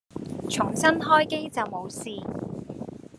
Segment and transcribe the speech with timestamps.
[0.49, 2.25] 重新開機就冇事